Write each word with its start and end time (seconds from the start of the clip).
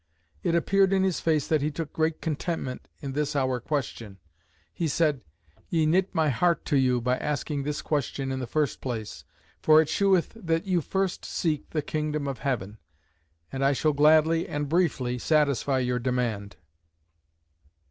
It 0.41 0.55
appeared 0.55 0.93
in 0.93 1.03
his 1.03 1.19
face 1.19 1.47
that 1.47 1.61
he 1.61 1.69
took 1.69 1.93
great 1.93 2.21
contentment 2.21 2.87
in 3.01 3.11
this 3.11 3.35
our 3.35 3.59
question: 3.59 4.17
he 4.73 4.87
said; 4.87 5.21
"Ye 5.69 5.85
knit 5.85 6.15
my 6.15 6.29
heart 6.29 6.65
to 6.73 6.77
you, 6.77 6.99
by 7.01 7.17
asking 7.19 7.61
this 7.61 7.83
question 7.83 8.31
in 8.31 8.39
the 8.39 8.47
first 8.47 8.81
place; 8.81 9.25
for 9.61 9.79
it 9.79 9.89
sheweth 9.89 10.33
that 10.33 10.65
you 10.65 10.81
first 10.81 11.23
seek 11.23 11.69
the 11.69 11.83
kingdom 11.83 12.27
of 12.27 12.39
heaven; 12.39 12.79
and 13.51 13.63
I 13.63 13.73
shall 13.73 13.93
gladly, 13.93 14.47
and 14.47 14.67
briefly, 14.67 15.19
satisfy 15.19 15.77
your 15.77 15.99
demand. 15.99 16.55